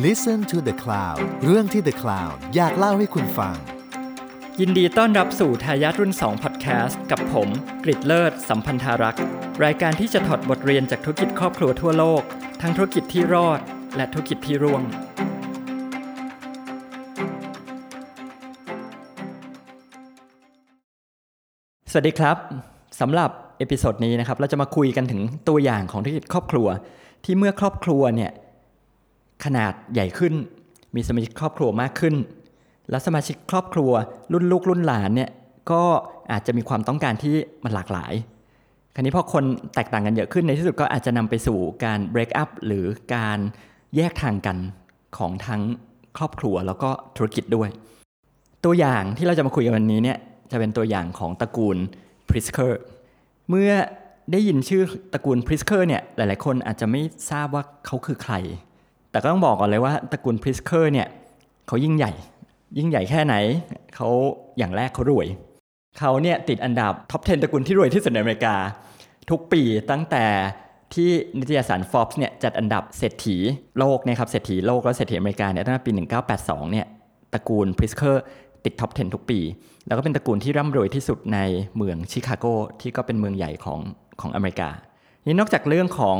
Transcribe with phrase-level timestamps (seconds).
[0.00, 3.56] Listen to the Cloud เรื่องที่ The Cloud อยากเล่าให้คุณฟัง
[4.60, 7.48] ยินดีต้อนรับสู่ทายาทรุ่น2 Podcast กับผม
[7.84, 9.22] กริดเลิศ สัมพันธารักษ์
[9.64, 12.22] รายการที่จะถอดบทเรียนจากธุรกิจครอบครัวทั่วโลก
[12.62, 13.60] ทั้งธุรกิจที่รอด
[13.96, 14.82] และธุรกิจที่ร่วง
[21.90, 22.36] สวัสดีครับ
[23.00, 26.68] สำหรับ episode นี้นะครับเราจะมาคุยกันถึงตัวอย่างของธุรกิจครอบครัว
[27.24, 28.32] ที่เมื่อครอบครัวเนี่ย
[29.44, 30.34] ขนาดใหญ่ขึ้น
[30.94, 32.14] มีสมาชิกครอบครัวมากขึ้น
[32.90, 33.90] และสมาชิกครอบครัว
[34.32, 35.30] รุ่นลูกรุ่นหลานเนี่ย
[35.70, 35.82] ก็
[36.32, 38.12] อาจจะมีความต้องการที่มันหลากหลาย
[38.94, 43.38] คราวนี้พอคนแตกต่างกันเยอะขึ้นในที่สุดก็อาจจะนำไปสู่การ break up หรือการ
[43.96, 44.56] แยกทางกัน
[45.16, 45.62] ของทั้ง
[46.16, 47.68] ครอบครัวแล้วก็ธุรกิจด้วย
[48.64, 50.18] ตัวอย่างที่เราจะมาคุยกันวันนี้เนี่ย
[50.50, 51.76] จะเป็นตัวอย่างของตระกูล
[52.28, 52.72] Prisker
[53.48, 53.72] เมื่อ
[54.32, 57.00] ได้ยินชื่อตระกูล Prisker เนี่ยหลายๆ คนอาจจะไม่
[57.30, 58.34] ทราบว่าเขาคือใคร
[59.12, 61.08] แต่ก็ต้องบอกก่อนเลยว่าตระกูล Prisker เนี่ย
[61.66, 62.12] เขายิ่งใหญ่
[62.78, 63.34] ยิ่งใหญ่แค่ไหน
[63.94, 64.08] เขา
[64.58, 65.26] อย่างแรกเขารวย
[65.98, 68.54] เขาเนี่ยติดอันดับท็อป 10 ตระกูลที่รวยที่สุดในอเมริกา
[69.30, 70.24] ทุกปีตั้งแต่
[70.94, 73.36] ที่นิตยสาร Forbes เนี่ยจัดอันดับเศรษฐี
[73.78, 75.90] โลกนะครับเศรษฐีโลกและเศรษฐีอเมริกาเนี่ยตั้งแต่ปี
[76.32, 76.86] 1982 เนี่ย
[77.32, 78.16] ตระกูล Pritzker
[78.64, 79.38] ติดท็อป 10 ทุกปี
[79.86, 81.38] แล้วก็เป็นตระกูลที่ร่ำรวยที่สุดใน
[81.76, 82.46] เมืองชิคาโก
[82.80, 83.80] ที่ก็เป็นเมืองใหญ่ของ
[84.20, 84.68] ของอเมริกา
[85.26, 86.16] นี่นอกจากเรื่องของ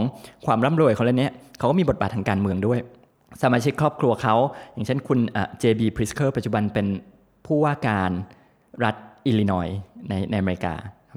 [0.46, 2.78] ความร่ำรวยเขาแล้วเนี่ยเขาก็มีบทบาททางการเมืองด้วย
[3.42, 4.34] สมาชิกครอบครัวเขา
[4.74, 5.18] อย่างเช่นคุณ
[5.58, 6.86] เจบีพริสเคอร์ปัจจุบันเป็น
[7.46, 8.10] ผู้ว่าการ
[8.84, 8.94] รัฐ
[9.26, 9.68] อิลลินอย
[10.08, 10.74] ในในอเมริกา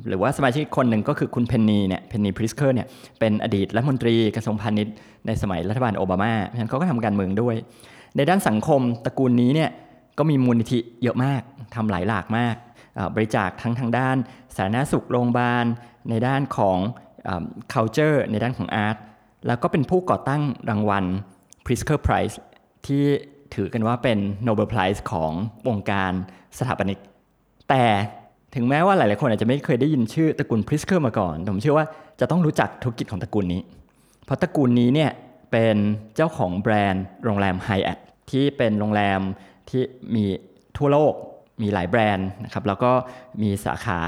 [0.07, 2.87] หรือว่าสมาชิกคนหนึ่งก็คือคุณเพนนีเนี่ยเพนนีพริสเคอร์เนี่ย
[3.19, 4.93] เป็นอดีตรัฐมนตรีกระทรวงพาณิชย์
[5.27, 7.55] ในสมัยรัฐบาลโอบามาเพราะฉะนั้นเขาก็ทำการเมืองด้วย
[8.15, 9.69] ในด้านสังคมตระกูลนี้เนี่ย
[10.17, 11.41] ก็มีมูลนิธิเยอะมาก
[11.75, 12.55] ทำหลายหลากมาก
[13.15, 14.15] บริจาคทั้งทางด้าน
[14.55, 15.65] สาธารณสุขโรงพยาบาล
[16.09, 16.77] ในด้านของ
[17.73, 18.97] culture ในด้านของ art
[19.47, 21.05] แล้วก็เป็นผู้ก่อตั้งรางวัล
[21.65, 22.35] Pritzker Prize
[22.85, 23.03] ที่
[23.55, 25.31] ถือกันว่าเป็น Nobel Prize ของ
[25.67, 26.11] วงการ
[26.57, 26.99] สถาปนิก
[27.69, 27.85] แต่
[28.55, 31.85] ถึงแม้ว่าหลาย ๆ คนอาจจะไม่เคยได้ยินชื่อตระกูล Pritzker มาก่อน ผมเชื่อว่า
[32.19, 33.61] จะต้องรู้จักธุรกิจของตระกูลนี้
[34.25, 35.11] เพราะตระกูลนี้เนี่ย
[35.51, 35.77] เป็น
[36.15, 37.99] เจ้าของแบรนด์โรงแรม Hyatt
[38.31, 39.19] ที่เป็นโรงแรม
[39.69, 39.81] ที่
[40.15, 40.25] มี
[40.77, 41.13] ทั่วโลก
[41.61, 42.91] มีหลายแบรนด์นะครับแล้วก็
[43.41, 43.99] มีสาขา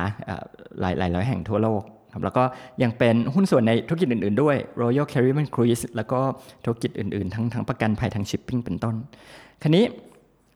[0.81, 1.81] หลายหลายร้อยแห่งทั่วโลก
[2.17, 2.43] ครับแล้วก็
[2.83, 6.19] ยังเป็นหุ้นส่วนในธุรกิจอื่น ๆ ด้วย Royal Caribbean Cruise แล้วก็
[6.65, 8.95] ธุรกิจอื่น ๆ ทั้งทั้งประกันภัยทั้งชิปปิ้งเป็นต้น
[9.61, 9.85] คราวนี้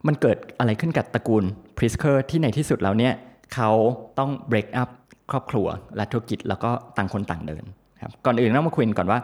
[0.06, 1.44] มันเกิดอะไรขึ้นกับตระกูล
[1.78, 3.12] Prisker ที่ในที่สุดแล้วเนี่ย
[3.54, 3.70] เขา
[4.18, 4.90] ต้อง break up
[5.30, 7.64] ครอบครัวและธุรกิจแล้วก็ต่างคนต่างเดิน
[8.02, 9.18] ครับก่อนอื่นต้องมาคุยก่อนว่า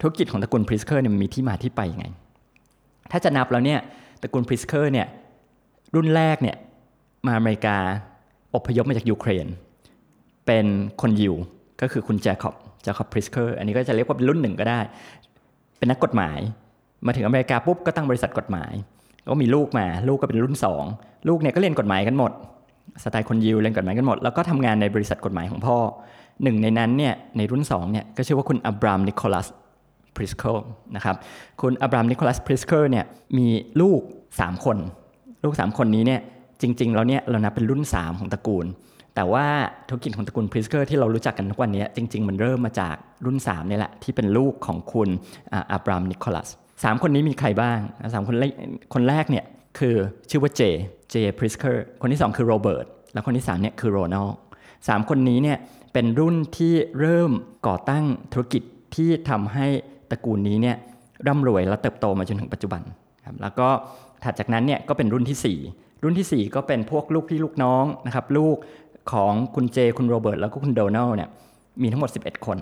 [0.00, 2.06] ธุรกิจของตระกูล Pritzker เนี่ยมีที่มาที่ไปยังไง
[3.10, 3.80] ถ้าจะนับแล้วเนี่ย
[4.22, 5.06] ตระกูล Pritzker เนี่ย
[5.94, 6.56] รุ่นแรกเนี่ย
[7.26, 7.76] มาอเมริกา
[8.54, 9.46] อพยพมาจากยูเครน
[10.46, 10.66] เป็น
[11.00, 11.34] คนยิว
[11.80, 14.80] ก็คือคุณแจคอบแจคอบพริสเคอร์อันนี้ก็จะเรียกว่าเป็นรุ่นหนึ่งก็ได้
[15.78, 16.38] เป็นนักกฎหมาย
[17.06, 18.72] มาถึงอเมริกาปุ๊บก็ตั้งบริษัทกฎหมาย
[19.28, 20.56] ก็มีลูกมาลูกก็เป็นรุ่น
[20.90, 22.32] 2 ลูกเนี่ยก็เรียนกฎหมายกันหมด
[23.02, 25.76] สไตล์คนยิวเรียนกฎหมายกันหมด แล้วก็ทำงานในบริษัทกฎหมายของพ่อ
[26.42, 29.46] หนึ่งในนั้นเนี่ยในรุ่น2เนี่ยก็ชื่อว่าคุณอับรามนิโคลัส
[30.16, 30.66] พริสเคอร์
[30.96, 31.16] นะครับ
[31.60, 33.04] คุณอับรามนิโคลัสพริสเคอร์เนี่ย
[33.38, 33.48] มี
[33.80, 34.00] ลูก
[34.32, 34.76] 3 คน
[35.44, 36.20] ลูก 3 คนนี้เนี่ย
[36.60, 38.66] จริง ๆ แล้วเนี่ยเรานับเป็นรุ่น 3 ของตระกูล
[39.16, 39.46] แต่ว่า
[39.88, 42.94] ธุรกิจของตระกูลพริสเกอร์ที่เรารู้จักกันทุกวันนี้จริง ๆ มันเริ่มมาจาก
[43.24, 45.08] รุ่น3นี่แหละ ที่เป็นลูกของคุณ
[45.72, 46.48] อับรามนิโคลัส
[46.84, 47.78] สามคนนี้มีใครบ้าง
[48.14, 48.52] สามคนแรก
[48.94, 49.44] คนแรกเนี่ย
[49.78, 49.94] คือ
[50.30, 50.62] ชื่อว่าเจ
[51.10, 54.26] เจพริสเกอร์คนที่ 2 คือโรเบิร์ตแล้วคนที่3เนี่ยคือโรนัล
[54.88, 55.58] สามคนนี้เนี่ย
[55.92, 57.30] เป็นรุ่นที่เริ่ม
[57.66, 58.62] ก่อตั้งธุรกิจ
[58.94, 59.66] ที่ทำให้
[60.10, 60.76] ตระกูลนี้เนี่ย
[61.26, 62.82] ร่ำรวยและเติบโตมาจนถึงปัจจุบัน
[63.26, 63.68] ครับแล้วก็
[64.24, 68.56] ถัดจากนั้นเนี่ยก็เป็นรุ่นที่ 4 รุ่นที่ 4 ก็เป็นพวกลูกพี่ลูกน้องนะครับลูก
[69.12, 71.28] ของคุณเจคุณโรเบิร์ตแล้วก็คุณโดนัลเนี่ย
[71.82, 72.58] มีทั้งหมด 11 คน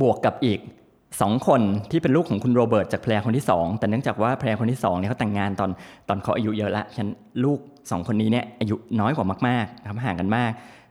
[0.00, 0.60] บวกกับอีก
[1.04, 5.70] 2 คนที่เป็นลูกของคุณโรเบิร์ตจากภรรยาคนที่ 2 แต่เนื่องจากว่าภรรยาคนที่2เนี่ยเขาแต่งงานตอน
[6.08, 7.12] ตอนเขาอายุเยอะล้วฉะนั้น
[7.44, 10.50] ลูก 2 คนนี้เนี่ยอายุน้อยกว่ามากๆนะครับห่างกันมาก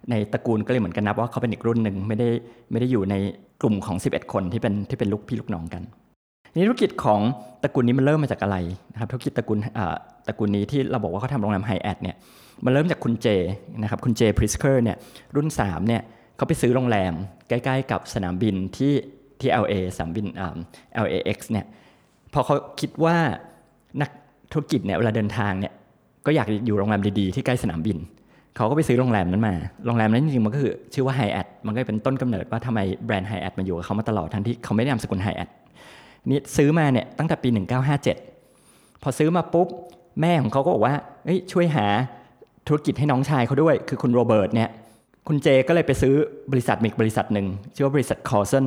[0.09, 2.29] ในตระกูลก็เลยเหมือนกันนับว่าเขาเป็นอีกรุ่นหนึ่งไม่ได้
[2.71, 3.15] ไม่ได้อยู่ใน
[3.61, 5.83] กลุ่มของ 11 คนที่เป็นที่เป็นลูกพี่ลูกน้องกัน
[6.53, 7.19] นี่ธุรกิจของ
[7.63, 8.57] ตระกูลนี้มันเริ่มมาจากอะไร
[8.91, 9.59] นะครับธุรกิจตระกูล
[10.27, 12.15] ตระกูลนี้ที่เราบอกว่าเขาทำโรงแรมไฮแอทเนี่ย
[12.63, 13.27] มันเริ่มจากคุณเจ
[13.81, 14.97] นะครับคุณเจพริสเคอร์เนี่ย
[15.35, 16.01] รุ่น3เนี่ย
[16.35, 17.13] เขาไปซื้อโรงแรม
[17.49, 18.93] ใกล้ๆกับสนามบินที่
[19.39, 20.25] ที่ LA สนามบิน
[21.05, 21.65] LAX เนี่ย
[22.33, 23.17] พอเขาคิดว่า
[24.01, 24.09] นัก
[24.51, 25.73] ธุรกิจเนี่ยเวลาเดินทางเนี่ย
[26.25, 27.97] ก็อยากอยู่โรงแรมดีๆที่ใกล้สนามบิน
[28.55, 29.55] เขาก็ไปซื้อโรงแรมนั้นมา
[29.85, 35.49] โรงแรมนั้นจริงๆมันก็คือชื่อว่าไฮแอทมันก็เป็นต้นกำเนิดว่าทำไมแบรนด์ไฮแอทมาอยู่กับเขามาตลอดทั้งที่เขาไม่ได้นามสกุลไฮแอท
[36.29, 37.49] นี่ซื้อมาเนี่ยตั้งแต่ปี
[38.25, 39.67] 1957 พอซื้อมาปุ๊บ
[40.21, 40.95] แม่ของเขาก็บอกว่า
[41.51, 41.87] ช่วยหา
[42.67, 44.69] ธุรกิจให้น้องชายเขาด้วย คือคุณโรเบิร์ตเนี่ย
[45.27, 46.13] คุณเจก็เลยไปซื้อ
[46.51, 48.65] บริษัทมิกบริษัทหนึ่งชื่อว่าบริษัทคอร์สัน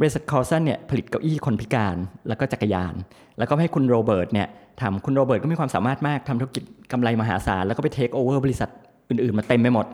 [0.00, 1.96] บริษัทคอร์สันเนี่ยผลิตเก้าอี้คนพิการ
[2.28, 2.94] แล้วก็จักรยาน
[3.38, 4.48] แล้วก็ให้คุณโรเบิร์ตเนี่ย
[4.80, 8.70] ทำคุณโรเบิร์ตก็มีความสามารถมากทำธุรกิจกำไรมหาศาลแล้วก็ไปเทคโอเวอร์บริษัท
[9.10, 9.86] อื่นๆ มาเต็มไปหมด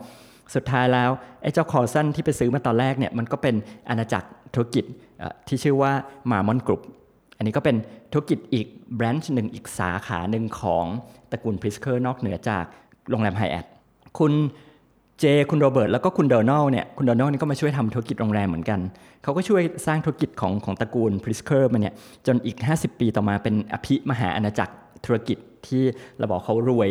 [0.55, 1.09] สุดท้ายแล้ว
[1.41, 3.55] ไอ้เจ้าคอร์สันที่ไปซื้อมาตอนแรกเนี่ยมันก็เป็น
[3.89, 4.85] อาณาจักรธุรกิจ
[5.47, 5.91] ที่ชื่อว่า
[6.31, 6.81] Marmon Group
[7.37, 7.75] อันนี้ก็เป็น
[8.11, 10.85] ธุรกิจอีก branch หนึ่งอีกสาขาหนึ่งของ
[11.31, 12.65] ตระกูลพริสเคอร์นอกเหนือจาก
[13.11, 13.65] โรงแรมไฮแอท
[14.19, 14.33] คุณ
[15.19, 18.79] เจ คุณโรเบิร์ต แล้วก็คุณโดนัลเนี่ย คุณโดนัลนี่ก็มาช่วยทำธุรกิจโรงแรมเหมือนกัน
[19.23, 21.93] เขาก็ช่วยสร้างธุรกิจของของตระกูลพริสเคอร์มาเนี่ย
[22.27, 24.73] จนอีก 50 ปีต่อมาเป็นอภิมหาอาณาจักร
[25.05, 25.37] ธุรกิจ
[25.67, 25.83] ที่
[26.17, 26.89] เราบอกเขารวย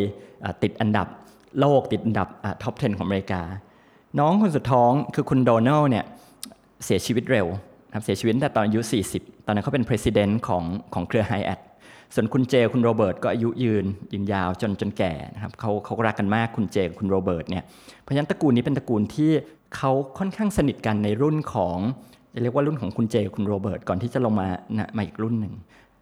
[0.63, 1.07] ติดอันดับ
[1.59, 2.27] โลกติดอันดับ
[2.63, 3.41] ท็อป 10 ของอเมริกา
[4.19, 6.05] น้องคนสุดท้องคือคุณโดนัลเนี่ย
[6.85, 7.47] เสียชีวิตเร็ว
[7.93, 8.81] ครับเสียชีวิตแต่ตอนอายุ
[9.13, 10.63] 40 ตอนนั้นเขาเป็น president ของ
[10.93, 11.59] ของเครือไฮแอท
[12.15, 17.63] ส่วนคุณเจคุณโรเบิร์ตก็อายุยืนยืนยาวจนจนแก่นะครับเขาเขารักกันมากคุณเจคุณโรเบิร์ตเนี่ย
[18.01, 19.31] เพราะฉะนั้นตระกูลนี้เป็นตระกูลที่
[19.75, 21.77] เขาค่อนข้างสนิทกันในรุ่นของ
[22.41, 24.47] เรียกว่ารุ่นของคุณเจคุณโรเบิร์ตก่อนที่จะลงมา
[24.77, 25.53] นะมาอีกรุ่นหนึ่ง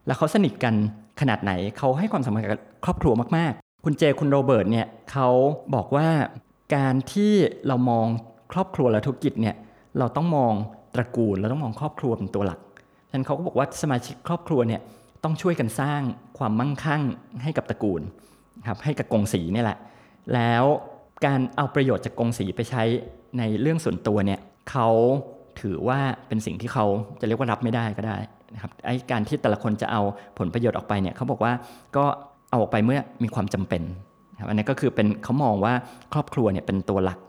[0.07, 0.73] แล้วเขาสนิทกัน
[1.21, 5.29] ขนาดไหนเขาให้ความสำคัญกับครอบครัวมากๆ คุณเจคุณโรเบิร์ตเนี่ยเขา
[5.75, 6.07] บอกว่า
[6.75, 7.33] การที่
[7.67, 8.07] เรามอง
[8.53, 9.55] ครอบครัวและธุรกิจเนี่ย
[9.99, 10.53] เราต้องมอง
[10.95, 12.59] ตระกูลเราต้องมองครอบครัวเป็นตัวหลัก
[13.09, 14.81] ฉะนั้นเขาก็บอกว่าสมาชิกครอบครัวเนี่ย
[15.23, 16.01] ต้องช่วยกันสร้าง
[16.37, 17.01] ความมั่งคั่ง
[17.43, 18.01] ให้กับตระกูล
[18.67, 19.77] ครับให้กับกงสีนี่แหละ
[20.33, 20.63] แล้ว
[21.25, 22.83] การเอาประโยชน์จากกงสีไปใช้
[23.37, 24.39] ในเรื่องส่วนตัวเนี่ย
[24.71, 24.89] เขา
[25.61, 26.85] ถือว่าเป็นสิ่งที่เขา
[27.19, 28.17] จะเรียกว่ารับไม่ได้ก็ได้
[28.53, 30.01] นะครับไอ้การที่แต่ละคนจะเอา
[30.37, 31.53] ผลประโยชน์ออกไปเนี่ยเขาบอกว่า
[31.97, 32.05] ก็
[32.49, 33.81] เอาออกไปเมื่อมีความจำเป็น
[34.39, 35.73] ครับอันนี้ก็คือเป็นเขามองว่า
[36.13, 37.19] ครอบครัวเนี่ยเป็นตัวหลัก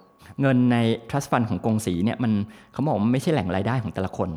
[0.40, 0.76] เงินใน
[1.10, 2.32] trust fund ของกงสีเนี่ยมัน
[2.72, 4.30] เขาบอกว่าไม่ใช่แหล่งรายได้ของแต่ละคน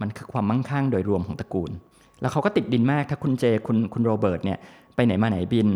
[0.00, 1.70] มันคือความมั่งคั่งโดยรวมของตระกูล
[2.20, 4.58] แล้วเขาก็ติดดินมากถ้าคุณเจคุณคุณโรเบิร์ตเนี่ย
[4.94, 5.68] ไปไหนมาไหนบิน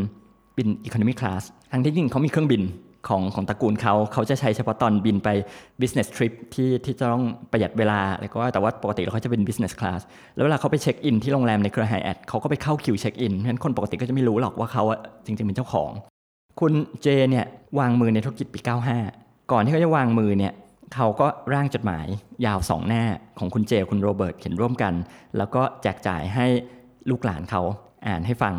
[0.56, 1.42] บินอีโคโนมีคลาส
[1.72, 2.62] ทั้งที่จริงเขามีเครื่องบิน
[3.08, 5.28] ของของตระกูลเขาเขาจะใช้เฉพาะตอนบินไป
[5.80, 10.00] business trip ที่ที่จะต้องประหยัดเวลาอะไรก็ว่าแต่ว่าปกติเขาจะเป็น business class
[10.34, 14.82] แล้วเวลาเขาไปเช็คอินที่โรงแรมในเครือไฮแอทเขาก็ไปเข้าคิวเช็คอินเพราะฉะนั้นคนปกติก็จะไม่รู้หรอกว่าเขา
[15.26, 15.90] จริงๆเป็นเจ้าของ
[16.60, 16.72] คุณ
[17.02, 17.46] เจเนี่ย
[17.78, 18.60] วางมือในธุรกิจปี
[19.06, 20.52] 95 ก่อนที่เขาจะวางมือเนี่ย
[20.94, 22.06] เขาก็ร่างจดหมาย
[22.46, 23.04] ยาวสองหน้า
[23.38, 24.94] ของคุณเจคุณโรเบิร์ตเขียนร่วมกัน
[25.36, 26.46] แล้วก็แจกจ่ายให้
[27.10, 27.62] ลูกหลานเขา
[28.08, 28.54] อ่านให้ฟัง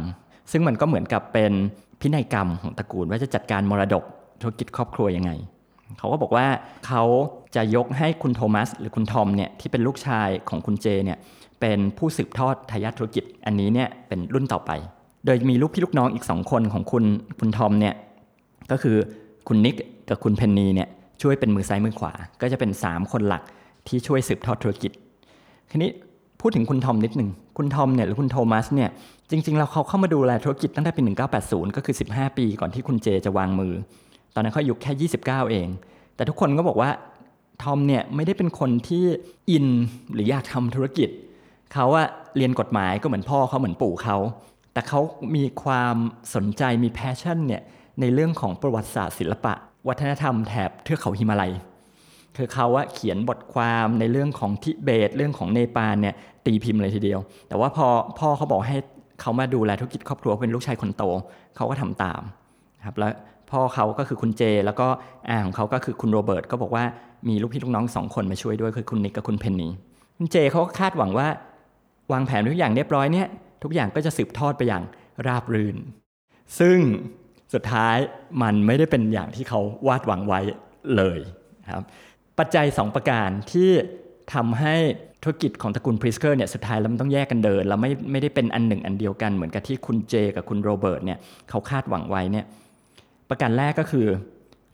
[0.51, 1.53] ซึ่งมันก็เหมือนกับเป็น
[2.01, 4.03] พินัยกรรมของตระกูลว่าจะจัดการมรดก
[4.41, 5.31] ธุรกิจครอบครัวยังไง
[5.99, 6.47] เขาก็บอกว่า
[6.87, 7.03] เขา
[7.55, 11.17] จะยกให้คุณโทมัส หรือคุณทอมเนี่ยที่เป็นลูกชายของคุณเจเนี่ย
[11.61, 14.71] เป็นผู้สืบทอดทายาทธุรกิจอันนี้เนี่ยเป็นรุ่นต่อไป
[15.25, 17.03] โดยมีลูกพี่ลูกน้องอีกสองคนของคุณ
[17.39, 17.95] คุณทอมเนี่ย
[18.71, 18.95] ก็คือ
[19.47, 19.75] คุณนิก
[20.09, 20.89] กับคุณเพนนีเนี่ย
[21.21, 23.43] ช่วยเป็นมือซ้ายมือขวา ก็จะเป็น 3 คนหลัก
[23.87, 24.91] ที่ช่วยสืบทอดธุรกิจ
[25.69, 25.89] ทีนี้
[26.41, 28.89] พูดถึงคุณทอมนิดหนึ่งคุณทอมเนี่ยหรือคุณโทมัสเนี่ย
[29.29, 31.01] จริงๆเราเขาเข้ามาดูแลธุรกิจตั้งแต่ปี
[31.39, 33.73] 1980 ก็คือ 15 ปีก่อนที่คุณเจจะวางมือ
[34.35, 35.67] ตอนนั้นเขาอายุแค่ 29 เอง
[36.15, 36.89] แต่ทุกคนก็บอกว่า
[37.63, 39.03] ทอมเนี่ยไม่ได้เป็นคนที่
[39.49, 39.67] อิน
[40.13, 41.09] หรืออยากทำธุรกิจ
[41.73, 42.07] เขาอะ
[42.37, 44.17] เรียนกฎหมายก็เหมือนพ่อเขาเหมือนปู่เขา
[44.73, 44.99] แต่เขา
[45.35, 45.95] มีความ
[46.35, 47.61] สนใจมี passion เนี่ย
[47.99, 49.53] ในเรื่องของประวัติศาสตร์ศิลปะ
[49.87, 51.51] วัฒนธรรมแถบเทือกเขาหิมาลัย
[52.37, 57.87] คือเขาว่าเขียนบทความในเรื่องของทิเบต เรื่องของเนปาลเนี่ยตีพิมพ์เลยทีเดียว แต่ว่าพอ
[58.19, 58.77] พ่อเขาบอกให้
[59.21, 61.03] เขามาดูแลธุรกิจครอบครัวเป็นลูกชายคนโต
[61.55, 62.21] เขาก็ทำตาม
[62.85, 63.13] ครับแล้ว
[63.51, 64.87] พ่อเขาก็คือคุณเจ แล้วก็
[65.29, 66.83] อาของเขาก็คือคุณโรเบิร์ตก็บอกว่า
[67.27, 69.69] มีลูกพี่ลูกน้องสองคนมาช่วยด้วยคือคุณนิกกับคุณเพนนี
[70.17, 71.27] คุณเจเขาก็คาดหวังว่า
[72.11, 73.27] วางแผนทุกอย่างเรียบร้อยเนี่ย
[73.63, 74.83] ทุกอย่างก็จะสืบทอดไปอย่าง
[75.27, 75.77] ราบรื่น
[76.59, 76.77] ซึ่ง
[77.53, 77.97] สุดท้าย
[78.41, 80.39] มันไม่ได้เป็นอย่างที่เขาวาดหวังไว้
[80.95, 81.19] เลย
[81.73, 81.83] ครับ
[82.39, 83.69] ปัจจัย 2 ประการที่
[84.33, 84.75] ทำให้
[85.23, 92.45] ธุรกิจของตระกูล Pritzker เนี่ยสุดท้ายแล้วมันต้องแยกกันเดิน แล้วไม่ไม่ได้เป็นอันหนึ่งอันเดียวกันเหมือนกับที่คุณเจกับคุณโรเบิร์ตเนี่ยเขาคาดหวังไว้เนี่ย
[93.29, 94.07] ประการแรกก็คือ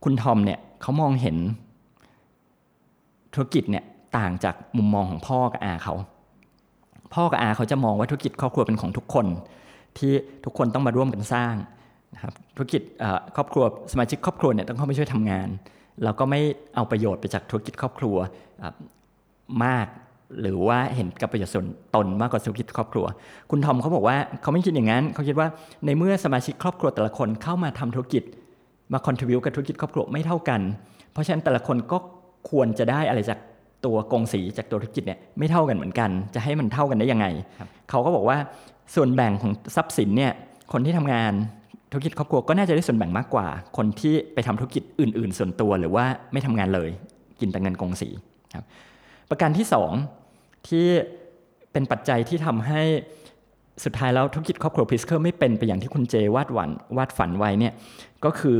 [0.04, 1.38] คุณทอมเนี่ยเขามองเห็น
[3.34, 3.84] ธุรกิจเนี่ย
[4.18, 5.96] ต่างจากมุมมองของพ่อกับอาเขา
[7.14, 9.26] พ่อกับอาเขาจะมองว่าธุรกิจครอบครัวเป็นของทุกคน
[9.98, 10.12] ที่
[10.46, 11.56] ทุกคนต้องมาร่วมกันสร้าง
[12.14, 12.82] นะครับธุรกิจ
[13.36, 15.48] ครอบครัวสมาชิกครอบครัวเนี่ยต้องเข้าไปช่วยทำงาน
[16.04, 16.40] เราก็ไม่
[16.76, 18.16] เอาประโยชน์ไปจากธุรกิจครอบครัว
[19.66, 19.88] มาก
[20.42, 23.06] หรือว่าเห็นกับประโยชน์ส่วนตนมากกว่าธุรกิจครอบครัว
[23.52, 25.48] คุณทอมเขาบอกว่าเขาไม่คิดอย่างนั้นเขาคิดว่า
[25.86, 28.24] ในเมื่อสมาชิกครอบครัวแต่ละคนเข้ามาทำธุรกิจ
[28.94, 30.62] มาคอนทริบิวกับธุรกิจครอบครัวไม่เท่ากัน
[31.12, 31.98] เพราะฉะนั้นแต่ละคนก็
[32.50, 33.40] ควรจะได้อะไรจาก
[33.86, 37.28] ตัวกงสีจากตัวธุรกิจเนี่ยไม่เท่ากันเหมือนกัน จะให้มันเท่ากันได้ยังไง
[37.90, 38.38] เขาก็บอกว่า
[38.96, 40.32] ส่วนแบ่งของทรัพย์สินเนี่ย
[40.72, 41.34] คนที่ทำงาน
[41.92, 46.90] ธุรกิจครอบครัวก็น่าจะได้ส่วนแบ่งมากกว่า คนที่ไปทำธุรกิจอื่น ๆ ส่วนตัวหรือว่าไม่ทำงานเลย
[47.40, 48.10] กินแต่เงินกองสี
[48.56, 48.66] ครับ
[49.30, 49.68] ประการที่
[50.16, 50.86] 2 ที่
[51.72, 52.82] เป็นปัจจัยที่ทำให้
[53.84, 57.74] สุดท้ายแล้วธุรกิจครอบครัวพิสเคอร์ไม่เป็นไปอย่างที่คุณเจวาดหวันวาดฝันไว้เนี่ย
[58.26, 58.60] ก็คือ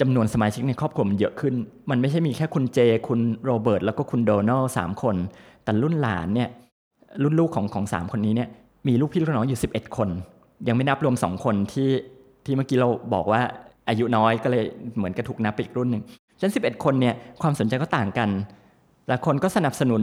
[0.00, 1.54] จำนวนสมาชิกในครอบครัวมันเยอะขึ้น
[1.90, 5.16] มันไม่ใช่มีแค่คุณเจ คุณโรเบิร์ตแล้วก็คุณโดนัลสามคน
[5.64, 6.48] แต่รุ่นหลานเนี่ย
[7.22, 8.48] รุ่นลูกของของสามคนนี้เนี่ย
[8.88, 10.08] มีลูกพี่ลูกน้องอยู่ 11 คน
[10.68, 11.88] ยังไม่นับรวม 2 คนที่
[12.48, 13.40] ที่เมื่อกี้เราบอกว่า
[13.88, 14.64] อายุน้อยก็เลย
[14.96, 16.02] เหมือนกระถูกนับไปอีกรุ่นหนึ่ง
[16.38, 18.30] ฉะนั้น11 คนเนี่ยความสนใจก็ต่างกัน
[19.08, 20.02] และคนก็สนับสนุน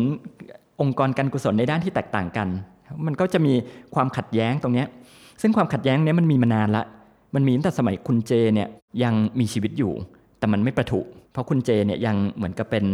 [0.82, 2.48] องค์กรการกุศลในด้านที่แตกต่างกัน
[3.06, 3.54] มันก็จะมี
[3.96, 4.86] ความขัดแย้งตรงนี้
[5.42, 6.84] ซึ่งความขัดแย้งเนี้ยมันมีมานานละ
[7.36, 8.68] มันมีตั้งแต่สมัยคุณเจเนี่ย
[9.04, 9.94] ยังมีชีวิตอยู่
[10.40, 11.00] แต่มันไม่ประทุ
[11.32, 12.86] เพราะคุณเจเนี่ยยังเหมือนกับเป็น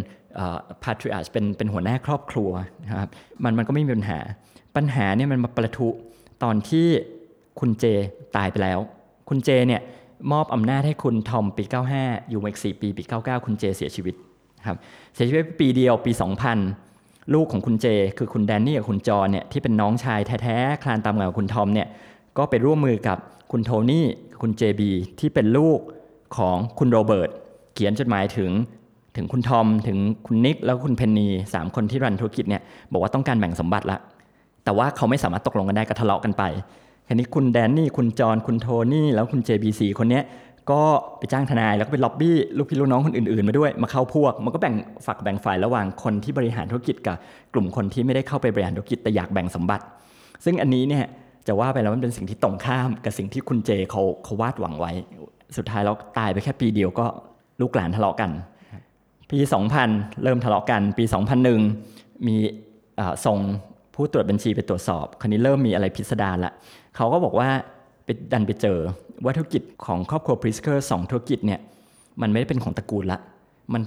[0.84, 2.50] พาทริอาชเป็นเป็นหัวหน้าครอบครัว
[2.84, 3.10] นะครับ
[3.44, 4.20] มันมันก็ไม่มีปัญหา
[4.76, 5.90] ปัญหาเนี่ยมันมาประทุ
[6.44, 6.88] ตอนที่
[7.60, 7.86] คุณเจ
[8.36, 8.80] ตายไปแล้ว
[9.34, 9.82] คุณเจเนี่ย
[10.32, 11.64] มอบอำนาจให้คุณทอมปี
[11.98, 14.16] 95 อยู่มาอีก4ปี ปี 99 คุณเจเสียชีวิต
[14.68, 14.78] ครับ
[15.16, 16.12] เสียชีวิตปีเดียวปี
[16.74, 17.86] 2000 ลูกของคุณเจ
[18.18, 21.88] คือคุณแดนนี่กับคุณจอเนี่ยที่เป็นน้องชายแท้ๆ คลานตามกับคุณทอมเนี่ย
[22.38, 23.18] ก็ไปร่วมมือกับ
[23.52, 24.06] คุณโทนี่
[24.42, 25.80] คุณเจบีที่เป็นลูก
[26.38, 27.30] ของคุณโรเบิร์ต
[27.74, 28.52] เขียนจดหมายถึง
[29.16, 29.98] ถึงคุณทอม ถึง
[30.28, 32.62] คุณนิกแล้วคุณเพนนีสามคนที่รันธุรกิจเนี่ย
[32.92, 33.98] บอกว่าต้องการแบ่งสมบัติละ
[34.64, 36.44] แต่ว่าเขาไม่สามารถตกลงกันได้ก็ทะเลาะกันไป
[37.08, 40.22] ทีนี้คุณแดนนี่คุณจอนคุณโทนี่แล้วคุณ JBC คนนี้
[40.72, 40.82] ก็
[41.18, 47.16] ไปจ้างทนายแล้วก็ไปล็อบบี้ลูกพี่ลูกน้องคนอื่นๆ มาด้วยมาเข้าพวก มันก็แบ่งฝักแบ่งฝ่ายระหว่างคนที่บริหารธุรกิจกับ
[47.54, 49.84] กลุ่มคนที่ไม่ได้เข้าไปบริหารธุรกิจแต่อยากแบ่งสมบัติ
[50.46, 51.06] ซึ่งอันนี้เนี่ย
[51.48, 54.92] จะว่าไปแล้วมันเป็นสิ่งที่ตรงข้ามกับสิ่งที่คุณเจเขาเขาวาดหวังไว้
[55.58, 57.06] สุดท้ายแล้วตายไปแค่ปีเดียวก็
[57.62, 58.32] ลูกหลานทะเลาะกัน
[59.32, 59.38] ปี
[59.82, 61.04] 2000 เริ่มทะเลาะกัน ปี
[61.66, 62.36] 2001 มี
[63.26, 63.38] ส่ง
[63.96, 66.54] ผู้ตรวจบัญชีไปตรวจสอบ คราวนี้เริ่มมีอะไรพิสดารละ
[66.96, 67.50] เขาก็บอกว่า
[68.06, 68.80] ไปดันไปเจอ
[69.24, 71.60] ว่าธุรกิจของครอบครัว Pritzker สองธุรกิจเนี่ย
[72.22, 73.20] มันไม่ได้เป็นของตระกูลละ
[73.74, 73.82] มัน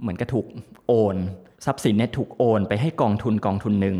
[0.00, 0.46] เหมือนกับถูก
[0.86, 1.16] โอน
[1.64, 3.96] ทรัพย์สินเนี่ยถูกโอนไปให้กองทุนกองทุนหนึ่ง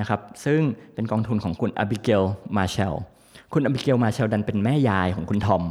[0.00, 0.60] นะครับ ซึ่ง
[0.94, 2.22] เป็นกองทุนของคุณอบิเกล
[2.56, 2.94] มาเชล
[3.52, 5.62] คุณอบิเกลมาเชลดันเป็นแม่ยายของคุณทอม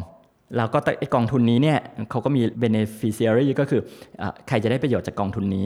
[0.58, 3.82] แล้วก็ไอกองทุนนี้เนี่ยเขาก็มี beneficiary ก็คือ
[4.22, 5.66] อใครจะได้ประโยชน์จากกองทุนนี้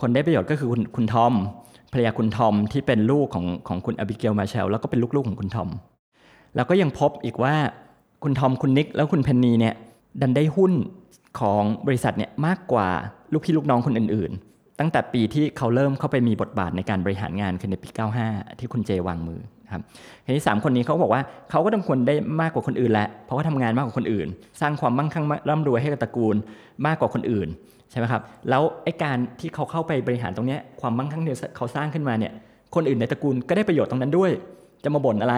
[0.00, 1.32] คนได้ประโยชน์ก็คือคุณคุณทอม
[1.92, 5.68] ภรรยาคุณทอมที่เป็นลูกของของคุณอบิเกลมาเชลแล้วก็เป็นลูกๆของคุณทอม
[6.56, 7.54] แล้วก็ยังพบอีกว่า
[8.22, 9.74] คุณทอมคุณนิก แล้วคุณเพนนีเนี่ย
[10.20, 10.72] ดันได้หุ้น
[11.40, 12.88] ของบริษัทเนี่ยมากกว่า
[13.32, 17.88] ลูกพี่ลูกน้องคนอื่นๆ ตั้งแต่ปีที่เขาเริ่มเข้าไปมีบทบาทในการบริหารงานคือในปี
[18.24, 19.40] 95 ที่คุณเจวางมือ
[19.72, 19.82] ครับ
[20.24, 24.26] ทีนี้สามคนนี้เขาบอกว่าเขาก็ต้องควรได้มากกว่าคนอื่นแหละเพราะว่าทำงานมากกว่าคนอื่น
[24.60, 26.36] สร้างความมั่งคั่งร่ำรวยให้กับตระกูล
[26.86, 27.48] มากกว่าคนอื่น
[27.90, 32.32] ใช่ไหมครับแล้วไอ้การที่เขาเข้าไปบริหารตรงนี้ความมั่งคั่งที่เขาสร้างขึ้นมาเนี่ย
[32.74, 34.30] คนอื่นในตระกูลก็ได้ประโยชน์ตรงนั้นด้วย
[34.84, 35.36] จะมาบ่นอะไร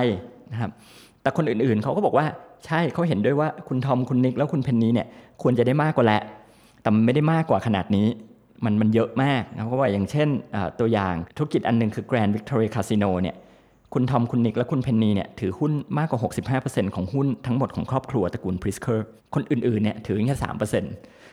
[0.53, 0.71] นะครับ
[1.23, 2.27] แต่คนอื่นๆเขาก็บอกว่า
[2.67, 5.07] ใช่เขาเห็นด้วยว่าคุณทอมคุณนิกแล้วคุณเพนนีเนี่ย
[5.43, 6.23] ควรจะได้มากกว่าแหละ
[6.83, 8.07] แต่มันไม่ได้มากกว่าขนาดนี้
[8.65, 10.29] มันมันเยอะมากนะเพราะว่าอย่างเช่น
[10.81, 13.37] ตัวอย่างธุรกิจอันหนึ่งคือ Grand Victoria Casino เนี่ย
[13.95, 16.21] คุณทอมคุณนิกและคุณเพนนีเนี่ยถือหุ้นมากกว่า
[16.63, 20.93] 65%ของหุ้นทั้งหมดของครอบครัวตระกูล Pritzker คนอื่นๆเนี่ยถือแค่3%เปอร์เซ็นต์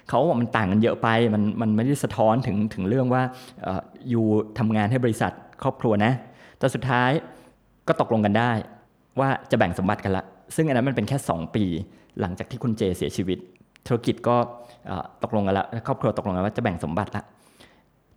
[0.10, 3.22] เขาบอกมันต่างกันเยอะไปมันมันไม่ได้สะท้อนถึงถึงเรื่องว่า
[4.10, 4.26] อยู่
[4.58, 5.32] ทำงานให้บริษัท
[5.64, 6.12] ครอบครัวนะ
[6.60, 7.12] แต่สุดท้าย
[7.88, 8.52] ก็ตกลงกันได้
[9.20, 10.24] ว่าจะแบ่งสมบัติกันละ
[10.56, 11.66] ซึ่งอันนั้นมันเป็นแค่ 2 ปี
[12.20, 13.38] หลังจากที่คุณเจเสียชีวิต
[13.88, 14.38] ธุรกิจก็
[15.24, 17.24] ตกลงกันแล้วครอบครัวตกลงกันว่าจะแบ่งสมบัติละ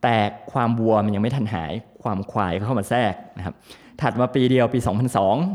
[0.02, 0.16] แต่
[0.52, 3.54] ความวัวมันยังไม่ทันหาย ความควายก็เข้ามาแทรกนะครับ
[4.00, 4.78] ถัดมาปีเดียวปี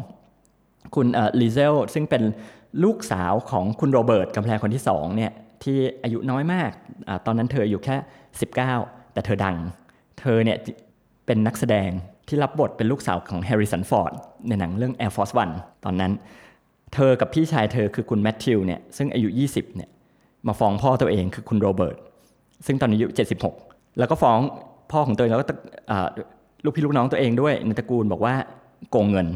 [0.10, 1.08] 2002 คุณ
[1.42, 2.24] ลิเซลซึ่งเป็น
[2.84, 5.32] ลูกสาวของคุณโรเบิร์ตกำแพงคนที่2เนี่ย
[5.64, 6.72] ที่อายุน้อยมาก
[7.08, 7.96] อตอนนั้นเธออยู่แค่
[8.54, 9.56] 19 แต่เธอดัง
[10.20, 10.58] เธอเนี่ย
[11.26, 11.90] เป็นนักแสดง
[12.28, 14.14] ที่รับบทเป็นลูกสาวของแฮร์ริสันฟอร์ด
[14.48, 15.54] ในหนังเรื่อง Air Force One
[15.86, 16.12] ตอนนั้น
[16.94, 19.90] เธอกับพี่ชายเธอคือคุณแมทธิวเนี่ยซึ่งอายุ 20เนี่ย
[20.48, 21.98] มาฟ้องพ่อตัวเองคือคุณโรเบิร์ต
[22.66, 23.06] ซึ่งตอนอายุ
[23.52, 24.40] 76 แล้วก็ฟ้อง
[24.92, 25.46] พ่อของตัวเองแล้วก็
[26.64, 28.34] ลูกพี่ลูกน้องตัวเองด้วยในตระกูลบอกว่า
[28.92, 29.28] โกงเงิน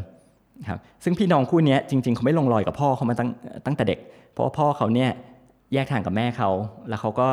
[0.69, 3.29] ครับซึ่งพี่น้องคู่นี้จริงๆเขาไม่ลงรอยกับพ่อเขามาตั้ง
[3.65, 4.00] ตั้งแต่เด็ก
[4.31, 5.10] เพราะว่าพ่อเขาเนี่ย
[5.73, 6.49] แยกทางกับแม่เขา
[6.89, 7.27] แล้วเขาก็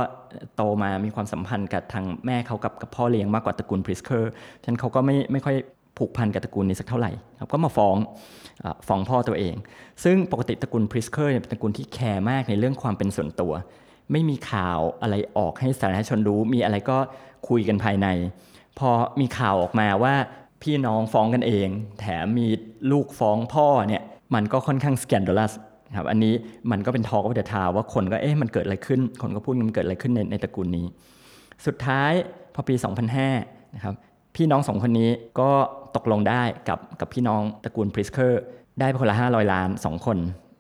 [0.57, 4.31] โตมามีความสัมพันธ์กับทางแม่เขากับกับพ่อเลี้ยงมากกว่าตระกูลพริสเคอร์
[4.63, 5.57] ฉะนั้นเขาก็ไม่ไม่ค่อย
[5.99, 7.97] ผูกพันกับตระกูลนี้สักเท่าไหร่ครับก็มาฟ้อง
[8.89, 9.55] ฟ้องพ่อตัวเอง
[10.05, 13.53] ซึ่งปกติตระกูล Pritzker เป็นตระกูลที่แคร์มากในเรื่องความเป็นส่วนตัว
[14.13, 16.99] ไม่มีข่าวอะไรออกให้สาธารณชนรู้ มีอะไรก็
[17.49, 18.09] คุยกันภายใน
[18.79, 18.91] พอ
[19.21, 20.15] มีข่าวออกมาว่า
[20.63, 21.69] พี่น้องฟ้องกันเอง
[22.01, 22.47] แถมมี
[22.91, 24.03] ลูกฟ้องพ่อเนี่ย
[24.35, 25.53] มันก็ค่อนข้าง scandalous
[25.97, 26.35] ครับอันนี้
[26.71, 30.87] มันก็เป็น talk of the town ว่าคนก็เอ๊ะมันเกิดอะไรขึ้น คนก็พูดมันเกิดอะไรขึ้นในในตระกูลนี้
[31.67, 32.13] สุดท้าย
[32.55, 32.75] พอปี
[33.25, 33.95] 2005นะครับ
[34.37, 35.51] พี่น้องสองคนนี้ก็
[35.97, 38.43] ตกลงได้กับกับพี่น้องตระกูลพริสเคอร์
[38.81, 40.19] ได้คนละ 500 ล้าน 2 คน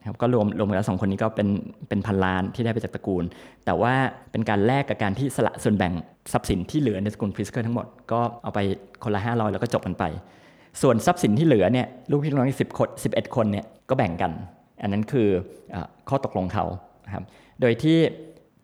[0.09, 1.49] ครับก็รวมรวมกันแล้วสองคนนี้ก็เป็น
[1.89, 3.25] เป็นพันล้านที่ได้ไปจากตระกูล
[3.65, 3.95] แต่ว่า
[4.31, 5.93] เป็นการแลกกับการที่สละส่วนแบ่ง
[6.33, 8.61] ทรัพย์สินที่เหลือในตระกูลพริสเคอร์ทั้งหมดก็เอาไป
[9.05, 10.05] คนละ 500 แล้วก็จบกันไป
[10.83, 14.33] ส่วนทรัพย์สินที่เหลือเนี่ยลูกพี่ลูกน้องสิบคนสิบเอ็ดคนเนี่ยก็แบ่งกัน
[14.83, 15.29] อันนั้นคือ
[15.75, 15.77] อ
[16.09, 16.65] ข้อตกลงเขา
[17.15, 17.25] ครับ
[17.61, 17.99] โดยที่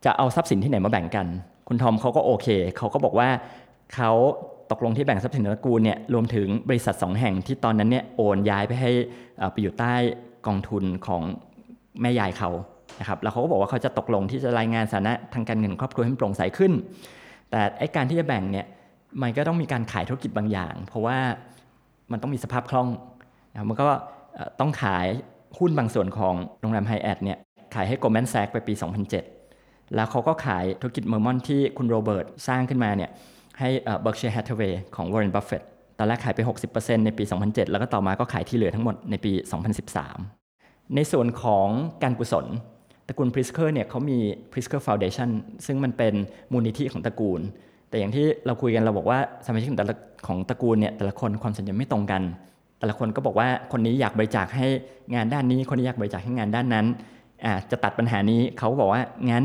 [0.05, 1.27] จะเอาทรัพย์สินที่ไหนมาแบ่งกัน
[1.69, 2.47] คุณทอมเขาก็โอเค
[2.79, 3.29] เขาก็บอกว่า
[3.95, 4.11] เขา
[4.73, 8.91] ตกลงที่แบ่งทรัพย์สินตระกูลเนี่ยรวมถึงบริษัทสองแห่งที่ตอนนั้นเนี่ยโอนย้ายไปให้
[9.53, 9.95] ไปอยู่ใต้
[10.47, 11.23] กองทุนของ
[12.01, 12.51] แม่ยายเขา
[13.01, 16.73] นะครับแล้วเขาก็บอกว่าเขาจะตกลงที่จะรายงานสถานะทางการเงินครอบครัวให้โปร่งใสขึ้น
[17.51, 18.67] แต่ไอ้การที่จะแบ่งเนี่ย
[19.23, 21.19] มันก็ต้องมีการขายธุรกิจบางอย่าง เพราะว่า
[22.13, 22.89] มันต้องมีสภาพคล่อง
[23.53, 23.89] นะมันก็
[24.61, 25.07] ต้องขาย
[25.59, 27.39] หุ้นบางส่วนของโรงแรมไฮแอทเนี่ย
[27.75, 28.75] ขายให้ Goldman Sachs ไปปี
[29.35, 33.11] 2007 แล้วเขาก็ขายธุรกิจ Marmon ที่คุณโรเบิร์ตสร้างขึ้นมาเนี่ย
[33.59, 33.69] ให้
[34.05, 35.65] Berkshire Hathaway ของ Warren Buffett
[35.99, 36.41] ตอนแรกขายไป
[36.73, 39.33] 60%ในปี 2007 แล้วก็ต่อมาก็ขายที่เหลือทั้งหมดในปี
[40.13, 41.69] 2013 ในส่วนของ
[42.03, 42.47] การกุศล
[43.09, 44.19] ตระกูล Pritzker เนี่ยเขามี
[44.53, 45.31] Pritzker Foundation
[45.67, 46.15] ซึ่งมันเป็น
[46.53, 47.41] มูลนิธิของตระกูล
[47.89, 49.95] แต่อย่างที่เราคุยกันเราบอกว่าสมาชิกของแต่ละ
[50.27, 52.23] ของตระกูลเนี่ยแต่ละคนความสนใจไม่ตรงกัน
[52.83, 54.67] แต่ละคนก็บอกว่าคนนี้อยากบริจาคให้
[55.15, 56.87] งานด้านนี้ คนนี้อยากบริจาคให้งานด้านนั้น
[57.71, 59.45] จะตัดปัญหานี้เขาบอกว่างั้น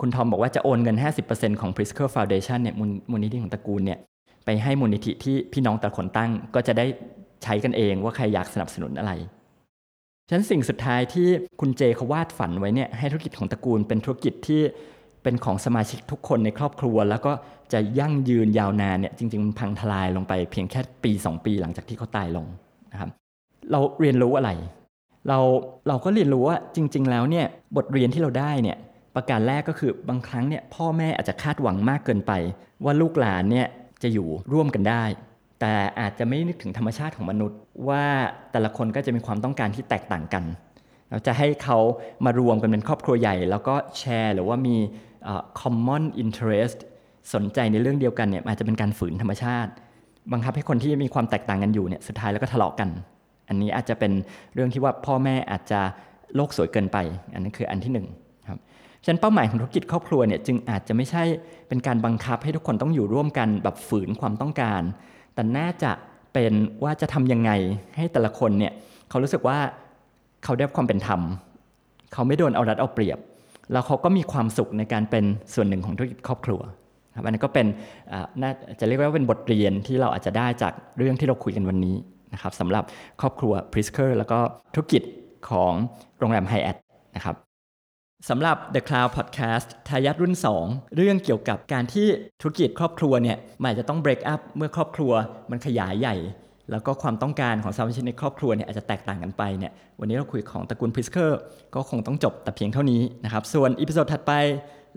[0.00, 0.96] คุณทอมบอกว่าจะโอนเงิน
[1.28, 2.74] 50%ของ Prisker Foundation เนี่ย
[3.10, 3.98] มูลนิธิของตระกูลเนี่ย
[4.44, 6.86] ไปให้มูลนิธิที่พี่น้องแต่ละคนตั้งก็จะได้
[7.42, 9.12] ใช้กันเองว่าใครอยากสนับสนุนอะไร
[10.28, 11.28] ฉะนั้นสิ่งสุดท้ายที่
[11.60, 14.62] คุณเจเขาวาดฝันไว้เนี่ยให้ธุรกิจของตระกูลเป็นธุรกิจที่
[15.22, 17.32] เป็นของสมาชิกทุกคนในครอบครัว แล้วก็
[17.72, 22.46] จะยั่งยืนยาวนานเนี่ยจริงๆมันพังทลายลงไปเพียงแค่ปี 2 ปีหลังจากที่เขาตายลง
[22.96, 23.10] นะครับ
[23.72, 24.50] เราเรียนรู้อะไร
[25.28, 25.38] เรา
[25.88, 28.76] เราก็เรียนรู้ว่าจริง ๆ แล้วเนี่ยบทเรียนที่เราได้เนี่ย
[29.14, 32.32] ประการแรกก็คือบางครั้งเนี่ยพ่อแม่อาจจะคาดหวังมากเกินไป
[32.84, 33.66] ว่าลูกหลานเนี่ย
[34.02, 35.04] จะอยู่ร่วมกันได้
[35.60, 38.04] แต่อาจจะไม่นึกถึงธรรมชาติของมนุษย์ ว่า
[38.52, 40.44] แต่ละคนก็จะมีความต้องการที่แตกต่างกัน
[41.10, 41.78] เราจะให้เขา
[42.24, 44.76] มารวมกันเป็นครอบครัวใหญ่ แล้วก็แชร์หรือว่ามี
[45.60, 46.78] common interest
[47.34, 49.70] สนใจในเรื่องเดียวกันเนี่ยอาจจะเป็นการฝืนธรรมชาติ
[50.32, 52.88] บังคับให้คนที่มีความแตกต่างกันอยู่เนี่ยสุดท้ายแล้วก็ทะเลาะกัน
[53.48, 54.12] อันนี้อาจจะเป็น
[54.54, 55.80] เรื่องที่ว่าพ่อแม่อาจจะ
[56.34, 56.98] โลกสวยเกินไป
[57.34, 58.06] อันนี้คืออันที่หนึ่ง
[58.48, 58.58] ครับ
[59.04, 61.22] ฉะนั้นเป้าหมายของธุรกิจครอบครัวเนี่ยจึงอาจจะไม่ใช่
[61.68, 64.82] เป็นการบังคับให้ทุกคนต้องอยู่ร่วมกันแบบฝืนความต้องการ
[65.34, 65.92] แต่น่าจะ
[66.32, 66.52] เป็น
[66.84, 67.50] ว่าจะทำยังไง
[67.96, 68.72] ให้แต่ละคนเนี่ย
[69.10, 69.58] เขารู้สึกว่า
[70.44, 71.20] เขาได้ความเป็นธรรม
[72.12, 73.18] เขาไม่โดนเอารัดเอาเปรียบ
[73.72, 76.60] แล้วเขาก็มีความสุขในการเป็นส่วนหนึ่งของธุรกิจครอบครัว
[77.16, 77.66] ครับอันนี้ก็เป็น
[78.42, 81.96] น่าจะเรียกว่าเป็นบทเรียนที่เราอาจจะได้จากเรื่องที่เราคุยกันวันนี้
[82.32, 82.84] นะครับสำหรับ
[83.20, 84.38] ครอบครัว Prisker แล้วก็
[84.74, 85.02] ธุรกิจ
[85.50, 85.72] ของ
[86.18, 86.76] โรงแรมไฮแอท
[87.16, 87.36] นะครับ
[88.28, 92.06] สำหรับ The Cloud Podcast ทายาทรุ่น 2 เรื่องเกี่ยวกับการที่
[92.40, 95.12] ธุรกิจครอบครัวเนี่ยมันจะต้อง break up เมื่อครอบครัว
[95.50, 96.16] มันขยายใหญ่
[96.70, 101.38] แล้วก็ความต้องการของสมาชิกในครอบครัวเนี่ยอาจจะแตกต่างกันไปเนี่ยวันนี้เราคุยของตระกูล Pritzker
[101.74, 104.32] ก็คงต้องจบแต่เพียงเท่านี้นะครับส่วน episode ถัดไป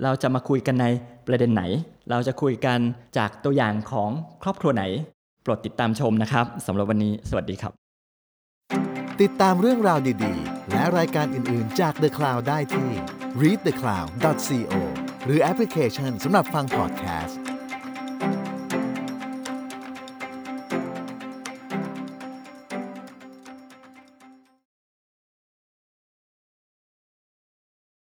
[0.03, 0.85] เราจะมาคุยกันใน
[1.27, 1.63] ประเด็นไหน
[2.11, 2.79] เราจะคุยกัน
[3.17, 4.09] จากตัวอย่างของ
[4.43, 4.83] ครอบครัวไหน
[5.43, 7.73] โปรดติดตามชมนะครับสำหรับวันนี้ สวัสดีครับ
[9.21, 12.89] ติดตามเรื่องราวดีๆ และรายการอื่นๆจาก The Cloud ได้ที่
[13.41, 14.73] readthecloud.co
[15.25, 17.48] หรือแอปพลิเคชันสำหรับฟังพอดแคสต์